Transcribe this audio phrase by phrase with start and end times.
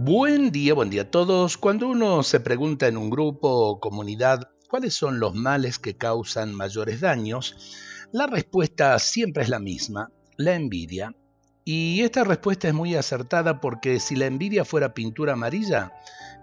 [0.00, 1.58] Buen día, buen día a todos.
[1.58, 6.54] Cuando uno se pregunta en un grupo o comunidad cuáles son los males que causan
[6.54, 7.74] mayores daños,
[8.12, 11.16] la respuesta siempre es la misma, la envidia.
[11.64, 15.90] Y esta respuesta es muy acertada porque si la envidia fuera pintura amarilla,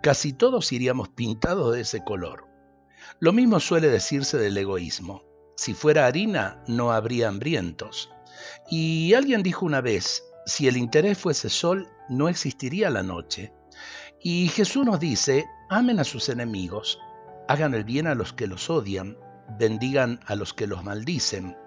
[0.04, 2.50] casi todos iríamos pintados de ese color.
[3.22, 5.24] Lo mismo suele decirse del egoísmo.
[5.56, 8.12] Si fuera harina, no habría hambrientos.
[8.70, 13.54] Y alguien dijo una vez, si el interés fuese sol, no existiría la noche.
[14.22, 17.00] Y Jesús nos dice, amen a sus enemigos,
[17.48, 19.18] hagan el bien a los que los odian,
[19.60, 21.58] bendigan a los que los maldicen.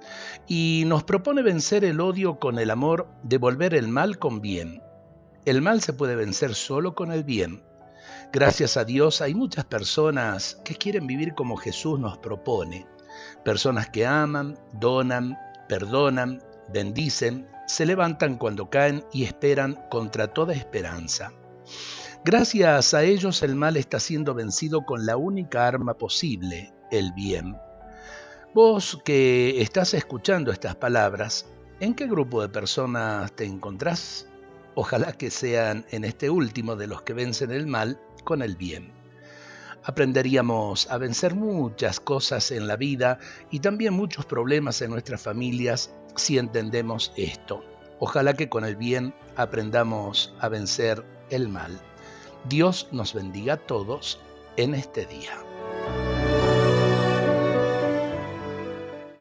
[0.47, 4.83] Y nos propone vencer el odio con el amor, devolver el mal con bien.
[5.45, 7.63] El mal se puede vencer solo con el bien.
[8.33, 12.87] Gracias a Dios hay muchas personas que quieren vivir como Jesús nos propone.
[13.45, 15.37] Personas que aman, donan,
[15.69, 16.43] perdonan,
[16.73, 21.33] bendicen, se levantan cuando caen y esperan contra toda esperanza.
[22.25, 27.57] Gracias a ellos el mal está siendo vencido con la única arma posible, el bien.
[28.55, 31.47] Vos que estás escuchando estas palabras,
[31.79, 34.27] ¿en qué grupo de personas te encontrás?
[34.75, 38.93] Ojalá que sean en este último de los que vencen el mal con el bien.
[39.89, 43.19] Aprenderíamos a vencer muchas cosas en la vida
[43.51, 47.65] y también muchos problemas en nuestras familias si entendemos esto.
[47.99, 51.81] Ojalá que con el bien aprendamos a vencer el mal.
[52.51, 54.21] Dios nos bendiga a todos
[54.59, 55.48] en este día.